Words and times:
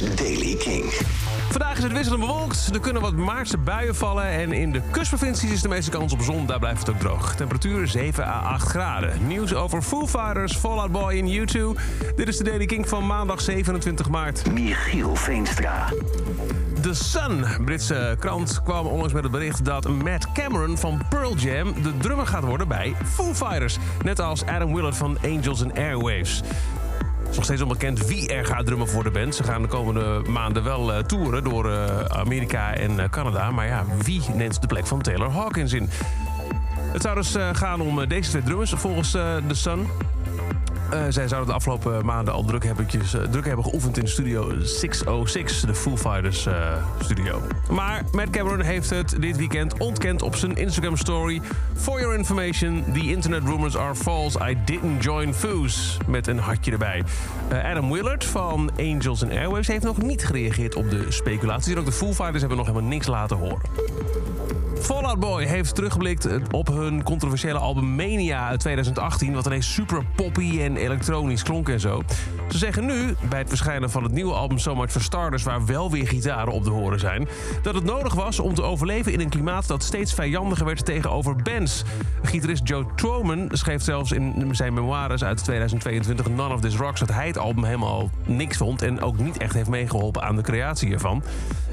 is 0.00 0.14
Daily 0.14 0.54
King. 0.54 0.92
Vandaag 1.50 1.76
is 1.76 1.82
het 1.82 1.92
wisselend 1.92 2.20
bewolkt. 2.20 2.70
Er 2.72 2.80
kunnen 2.80 3.02
wat 3.02 3.12
maartse 3.12 3.58
buien 3.58 3.94
vallen. 3.94 4.24
En 4.24 4.52
in 4.52 4.72
de 4.72 4.80
kustprovincies 4.90 5.50
is 5.50 5.62
de 5.62 5.68
meeste 5.68 5.90
kans 5.90 6.12
op 6.12 6.22
zon. 6.22 6.46
Daar 6.46 6.58
blijft 6.58 6.78
het 6.86 6.90
ook 6.90 7.00
droog. 7.00 7.34
Temperatuur 7.34 7.88
7 7.88 8.24
à 8.24 8.40
8 8.40 8.68
graden. 8.68 9.26
Nieuws 9.26 9.54
over 9.54 9.82
Foo 9.82 10.06
Fighters, 10.06 10.56
Fall 10.56 10.78
Out 10.78 10.92
Boy 10.92 11.18
en 11.18 11.28
U2. 11.28 11.80
Dit 12.16 12.28
is 12.28 12.36
de 12.36 12.44
Daily 12.44 12.66
King 12.66 12.88
van 12.88 13.06
maandag 13.06 13.40
27 13.40 14.08
maart. 14.08 14.50
Michiel 14.52 15.16
Veenstra. 15.16 15.92
The 16.80 16.94
Sun, 16.94 17.44
Britse 17.64 18.16
krant, 18.18 18.62
kwam 18.62 18.86
onlangs 18.86 19.12
met 19.12 19.22
het 19.22 19.32
bericht 19.32 19.64
dat 19.64 19.88
Matt 19.88 20.32
Cameron 20.32 20.78
van 20.78 21.00
Pearl 21.08 21.36
Jam 21.36 21.82
de 21.82 21.96
drummer 21.98 22.26
gaat 22.26 22.44
worden 22.44 22.68
bij 22.68 22.94
Foo 23.04 23.34
Fighters. 23.34 23.78
Net 24.02 24.20
als 24.20 24.44
Adam 24.44 24.74
Willard 24.74 24.96
van 24.96 25.18
Angels 25.24 25.62
and 25.62 25.78
Airwaves. 25.78 26.42
Is 27.34 27.40
nog 27.40 27.48
steeds 27.48 27.70
onbekend 27.70 28.06
wie 28.06 28.28
er 28.28 28.44
gaat 28.44 28.66
drummen 28.66 28.88
voor 28.88 29.04
de 29.04 29.10
band. 29.10 29.34
Ze 29.34 29.44
gaan 29.44 29.62
de 29.62 29.68
komende 29.68 30.22
maanden 30.28 30.64
wel 30.64 30.92
uh, 30.92 30.98
toeren 30.98 31.44
door 31.44 31.66
uh, 31.66 32.04
Amerika 32.04 32.74
en 32.74 32.90
uh, 32.90 33.04
Canada. 33.10 33.50
Maar 33.50 33.66
ja, 33.66 33.84
wie 34.02 34.22
neemt 34.34 34.60
de 34.60 34.66
plek 34.66 34.86
van 34.86 35.02
Taylor 35.02 35.30
Hawkins 35.30 35.72
in? 35.72 35.90
Het 36.92 37.02
zou 37.02 37.14
dus 37.14 37.36
gaan 37.52 37.80
om 37.80 38.08
deze 38.08 38.30
twee 38.30 38.42
drummers 38.42 38.70
volgens 38.70 39.10
The 39.10 39.54
Sun. 39.54 39.86
Uh, 40.94 41.00
zij 41.08 41.28
zouden 41.28 41.48
de 41.48 41.54
afgelopen 41.54 42.04
maanden 42.04 42.34
al 42.34 42.44
druk, 42.44 42.64
hebbetjes, 42.64 43.14
uh, 43.14 43.22
druk 43.22 43.46
hebben 43.46 43.64
geoefend 43.64 43.98
in 43.98 44.08
studio 44.08 44.52
606, 44.60 45.60
de 45.60 45.74
Foo 45.74 45.96
Fighters 45.96 46.46
uh, 46.46 46.54
studio. 47.00 47.42
Maar 47.70 48.02
Matt 48.12 48.30
Cameron 48.30 48.60
heeft 48.60 48.90
het 48.90 49.16
dit 49.20 49.36
weekend 49.36 49.78
ontkend 49.78 50.22
op 50.22 50.36
zijn 50.36 50.56
Instagram 50.56 50.96
story. 50.96 51.40
For 51.76 52.00
your 52.00 52.16
information, 52.16 52.84
the 52.92 53.10
internet 53.10 53.42
rumors 53.42 53.76
are 53.76 53.94
false. 53.94 54.50
I 54.50 54.56
didn't 54.64 55.02
join 55.02 55.34
Foos. 55.34 55.96
Met 56.06 56.26
een 56.26 56.38
hartje 56.38 56.70
erbij. 56.70 57.02
Adam 57.64 57.92
Willard 57.92 58.24
van 58.24 58.70
Angels 58.78 59.22
and 59.22 59.32
Airwaves 59.32 59.66
heeft 59.66 59.84
nog 59.84 60.02
niet 60.02 60.24
gereageerd 60.24 60.74
op 60.74 60.90
de 60.90 61.06
speculaties. 61.08 61.72
En 61.72 61.78
ook 61.78 61.84
de 61.84 61.92
Foo 61.92 62.12
Fighters 62.12 62.40
hebben 62.40 62.58
nog 62.58 62.66
helemaal 62.66 62.88
niks 62.88 63.06
laten 63.06 63.36
horen. 63.36 63.60
Fall 64.84 65.04
Out 65.04 65.20
Boy 65.20 65.44
heeft 65.44 65.74
teruggeblikt 65.74 66.28
op 66.50 66.66
hun 66.68 67.02
controversiële 67.02 67.58
album 67.58 67.94
Mania 67.94 68.48
uit 68.48 68.60
2018... 68.60 69.34
wat 69.34 69.46
ineens 69.46 69.72
super 69.74 70.04
poppy 70.16 70.60
en 70.60 70.76
elektronisch 70.76 71.42
klonk 71.42 71.68
en 71.68 71.80
zo. 71.80 72.02
Ze 72.48 72.58
zeggen 72.58 72.86
nu, 72.86 73.14
bij 73.28 73.38
het 73.38 73.48
verschijnen 73.48 73.90
van 73.90 74.02
het 74.02 74.12
nieuwe 74.12 74.32
album 74.32 74.58
So 74.58 74.74
Much 74.74 74.90
for 74.90 75.02
Starters... 75.02 75.42
waar 75.42 75.66
wel 75.66 75.90
weer 75.90 76.08
gitaren 76.08 76.52
op 76.52 76.64
de 76.64 76.70
horen 76.70 77.00
zijn... 77.00 77.28
dat 77.62 77.74
het 77.74 77.84
nodig 77.84 78.14
was 78.14 78.40
om 78.40 78.54
te 78.54 78.62
overleven 78.62 79.12
in 79.12 79.20
een 79.20 79.28
klimaat 79.28 79.66
dat 79.66 79.82
steeds 79.82 80.14
vijandiger 80.14 80.66
werd 80.66 80.84
tegenover 80.84 81.36
bands. 81.36 81.82
Gitarist 82.22 82.68
Joe 82.68 82.86
Troman 82.96 83.48
schreef 83.52 83.82
zelfs 83.82 84.12
in 84.12 84.48
zijn 84.50 84.74
memoires 84.74 85.24
uit 85.24 85.44
2022 85.44 86.28
None 86.28 86.54
of 86.54 86.60
This 86.60 86.76
Rocks... 86.76 87.00
dat 87.00 87.12
hij 87.12 87.26
het 87.26 87.38
album 87.38 87.64
helemaal 87.64 88.10
niks 88.24 88.56
vond 88.56 88.82
en 88.82 89.00
ook 89.00 89.18
niet 89.18 89.36
echt 89.36 89.54
heeft 89.54 89.68
meegeholpen 89.68 90.22
aan 90.22 90.36
de 90.36 90.42
creatie 90.42 90.92
ervan. 90.92 91.22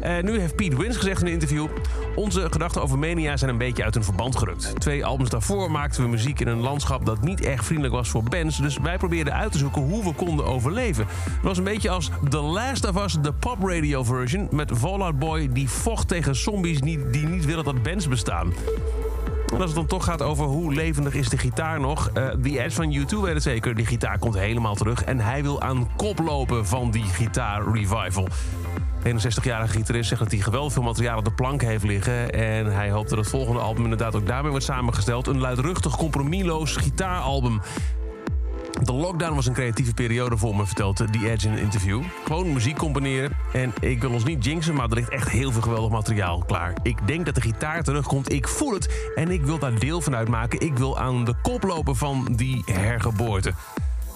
En 0.00 0.24
nu 0.24 0.40
heeft 0.40 0.56
Pete 0.56 0.76
Wins 0.76 0.96
gezegd 0.96 1.20
in 1.20 1.26
een 1.26 1.32
interview... 1.32 1.66
onze 2.14 2.46
gedachten 2.50 2.82
over 2.82 2.98
Mania 2.98 3.36
zijn 3.36 3.50
een 3.50 3.58
beetje 3.58 3.84
uit 3.84 3.94
hun 3.94 4.04
verband 4.04 4.36
gerukt. 4.36 4.80
Twee 4.80 5.04
albums 5.04 5.30
daarvoor 5.30 5.70
maakten 5.70 6.02
we 6.02 6.08
muziek 6.08 6.40
in 6.40 6.48
een 6.48 6.60
landschap 6.60 7.06
dat 7.06 7.22
niet 7.22 7.40
erg 7.40 7.64
vriendelijk 7.64 7.94
was 7.94 8.08
voor 8.08 8.22
bands. 8.22 8.58
Dus 8.58 8.78
wij 8.78 8.96
probeerden 8.96 9.34
uit 9.34 9.52
te 9.52 9.58
zoeken 9.58 9.82
hoe 9.82 10.04
we 10.04 10.12
konden 10.12 10.44
overleven. 10.44 10.59
Het 10.64 11.06
was 11.42 11.58
een 11.58 11.64
beetje 11.64 11.90
als 11.90 12.10
The 12.28 12.40
Last 12.40 12.88
of 12.88 13.04
Us, 13.04 13.12
de 13.12 13.32
pop 13.32 13.62
radio 13.62 14.04
version. 14.04 14.48
Met 14.50 14.70
Fallout 14.74 15.18
Boy 15.18 15.48
die 15.52 15.68
vocht 15.68 16.08
tegen 16.08 16.36
zombies 16.36 16.80
die 16.80 17.26
niet 17.26 17.44
willen 17.44 17.64
dat 17.64 17.82
bands 17.82 18.08
bestaan. 18.08 18.52
En 19.52 19.56
als 19.56 19.64
het 19.64 19.74
dan 19.74 19.86
toch 19.86 20.04
gaat 20.04 20.22
over 20.22 20.44
hoe 20.44 20.74
levendig 20.74 21.14
is 21.14 21.28
de 21.28 21.38
gitaar 21.38 21.80
nog... 21.80 22.10
Uh, 22.14 22.28
The 22.28 22.62
Edge 22.62 22.70
van 22.70 22.94
U2 22.94 23.20
weet 23.22 23.34
het 23.34 23.42
zeker, 23.42 23.74
die 23.74 23.86
gitaar 23.86 24.18
komt 24.18 24.38
helemaal 24.38 24.74
terug... 24.74 25.04
en 25.04 25.20
hij 25.20 25.42
wil 25.42 25.62
aan 25.62 25.88
kop 25.96 26.18
lopen 26.18 26.66
van 26.66 26.90
die 26.90 27.04
gitaar-revival. 27.04 28.28
De 29.02 29.12
61-jarige 29.12 29.72
gitarist 29.72 30.08
zegt 30.08 30.20
dat 30.20 30.30
hij 30.30 30.40
geweldig 30.40 30.72
veel 30.72 30.82
materiaal 30.82 31.18
op 31.18 31.24
de 31.24 31.32
plank 31.32 31.62
heeft 31.62 31.84
liggen... 31.84 32.32
en 32.32 32.66
hij 32.66 32.90
hoopt 32.90 33.08
dat 33.08 33.18
het 33.18 33.28
volgende 33.28 33.60
album 33.60 33.82
inderdaad 33.82 34.14
ook 34.14 34.26
daarmee 34.26 34.50
wordt 34.50 34.66
samengesteld. 34.66 35.26
Een 35.26 35.40
luidruchtig, 35.40 35.96
compromisloos 35.96 36.76
gitaaralbum... 36.76 37.60
De 38.82 38.92
lockdown 38.92 39.34
was 39.34 39.46
een 39.46 39.52
creatieve 39.52 39.94
periode 39.94 40.36
voor 40.36 40.56
me, 40.56 40.66
vertelt 40.66 40.96
The 40.96 41.30
Edge 41.30 41.46
in 41.46 41.52
een 41.52 41.58
interview. 41.58 42.02
Gewoon 42.24 42.52
muziek 42.52 42.76
componeren. 42.76 43.36
En 43.52 43.72
ik 43.80 44.00
wil 44.00 44.10
ons 44.10 44.24
niet 44.24 44.44
jinxen, 44.44 44.74
maar 44.74 44.88
er 44.88 44.94
ligt 44.94 45.08
echt 45.08 45.28
heel 45.28 45.52
veel 45.52 45.62
geweldig 45.62 45.90
materiaal 45.90 46.42
klaar. 46.46 46.74
Ik 46.82 47.06
denk 47.06 47.26
dat 47.26 47.34
de 47.34 47.40
gitaar 47.40 47.82
terugkomt. 47.82 48.32
Ik 48.32 48.48
voel 48.48 48.72
het 48.72 49.10
en 49.14 49.30
ik 49.30 49.42
wil 49.42 49.58
daar 49.58 49.78
deel 49.78 50.00
van 50.00 50.16
uitmaken. 50.16 50.60
Ik 50.60 50.78
wil 50.78 50.98
aan 50.98 51.24
de 51.24 51.34
kop 51.42 51.62
lopen 51.62 51.96
van 51.96 52.26
die 52.30 52.62
hergeboorte. 52.64 53.52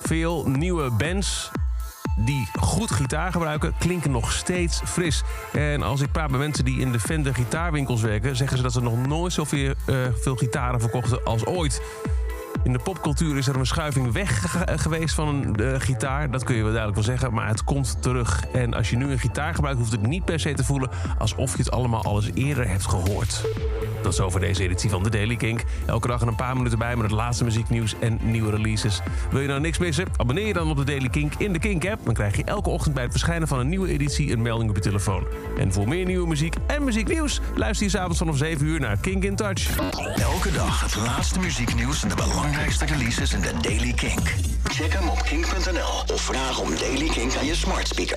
Veel 0.00 0.48
nieuwe 0.48 0.90
bands 0.90 1.50
die 2.24 2.48
goed 2.60 2.90
gitaar 2.90 3.32
gebruiken, 3.32 3.74
klinken 3.78 4.10
nog 4.10 4.32
steeds 4.32 4.80
fris. 4.84 5.22
En 5.52 5.82
als 5.82 6.00
ik 6.00 6.12
praat 6.12 6.30
met 6.30 6.40
mensen 6.40 6.64
die 6.64 6.80
in 6.80 6.92
de 6.92 7.00
Fender 7.00 7.34
gitaarwinkels 7.34 8.00
werken... 8.00 8.36
zeggen 8.36 8.56
ze 8.56 8.62
dat 8.62 8.72
ze 8.72 8.80
nog 8.80 9.06
nooit 9.06 9.32
zoveel 9.32 9.74
uh, 9.86 9.96
veel 10.20 10.36
gitaren 10.36 10.80
verkochten 10.80 11.24
als 11.24 11.44
ooit. 11.44 11.82
In 12.68 12.74
de 12.74 12.80
popcultuur 12.80 13.36
is 13.36 13.46
er 13.46 13.52
een 13.52 13.58
verschuiving 13.58 14.12
weg 14.12 14.56
geweest 14.66 15.14
van 15.14 15.28
een 15.28 15.56
uh, 15.60 15.74
gitaar. 15.78 16.30
Dat 16.30 16.44
kun 16.44 16.54
je 16.54 16.62
wel 16.62 16.72
duidelijk 16.72 17.06
wel 17.06 17.16
zeggen, 17.16 17.34
maar 17.34 17.48
het 17.48 17.64
komt 17.64 18.02
terug. 18.02 18.44
En 18.52 18.74
als 18.74 18.90
je 18.90 18.96
nu 18.96 19.10
een 19.10 19.18
gitaar 19.18 19.54
gebruikt, 19.54 19.78
hoeft 19.78 19.92
het 19.92 20.06
niet 20.06 20.24
per 20.24 20.40
se 20.40 20.54
te 20.54 20.64
voelen... 20.64 20.90
alsof 21.18 21.52
je 21.52 21.58
het 21.58 21.70
allemaal 21.70 22.02
al 22.02 22.16
eens 22.16 22.30
eerder 22.34 22.68
hebt 22.68 22.86
gehoord. 22.86 23.44
Dat 24.02 24.12
is 24.12 24.20
over 24.20 24.40
deze 24.40 24.62
editie 24.62 24.90
van 24.90 25.02
The 25.02 25.10
Daily 25.10 25.36
Kink. 25.36 25.64
Elke 25.86 26.08
dag 26.08 26.20
een 26.20 26.34
paar 26.34 26.56
minuten 26.56 26.78
bij 26.78 26.96
met 26.96 27.04
het 27.04 27.14
laatste 27.14 27.44
muzieknieuws 27.44 27.94
en 28.00 28.18
nieuwe 28.22 28.50
releases. 28.50 29.00
Wil 29.30 29.40
je 29.40 29.48
nou 29.48 29.60
niks 29.60 29.78
missen? 29.78 30.06
Abonneer 30.16 30.46
je 30.46 30.52
dan 30.52 30.70
op 30.70 30.76
The 30.76 30.84
Daily 30.84 31.08
Kink 31.08 31.34
in 31.34 31.52
de 31.52 31.58
Kink-app. 31.58 32.04
Dan 32.04 32.14
krijg 32.14 32.36
je 32.36 32.44
elke 32.44 32.70
ochtend 32.70 32.94
bij 32.94 33.02
het 33.02 33.12
verschijnen 33.12 33.48
van 33.48 33.58
een 33.58 33.68
nieuwe 33.68 33.88
editie 33.88 34.32
een 34.32 34.42
melding 34.42 34.70
op 34.70 34.76
je 34.76 34.82
telefoon. 34.82 35.26
En 35.58 35.72
voor 35.72 35.88
meer 35.88 36.04
nieuwe 36.04 36.26
muziek 36.26 36.54
en 36.66 36.84
muzieknieuws... 36.84 37.40
luister 37.54 37.86
je 37.86 37.92
s'avonds 37.92 38.18
vanaf 38.18 38.36
7 38.36 38.66
uur 38.66 38.80
naar 38.80 38.96
Kink 38.96 39.24
in 39.24 39.36
Touch. 39.36 39.78
Elke 40.16 40.52
dag 40.52 40.80
het 40.80 40.96
laatste 40.96 41.38
muzieknieuws 41.38 42.02
en 42.02 42.08
de 42.08 42.14
belangrijkste 42.14 42.57
releases 42.66 43.34
in 43.34 43.40
The 43.42 43.52
Daily 43.60 43.92
Kink. 43.92 44.34
Check 44.72 44.92
hem 44.92 45.08
op 45.08 45.22
kink.nl 45.22 46.14
of 46.14 46.20
vraag 46.20 46.60
om 46.60 46.76
Daily 46.76 47.08
Kink 47.08 47.36
aan 47.36 47.46
je 47.46 47.54
smart 47.54 47.88
speaker. 47.88 48.16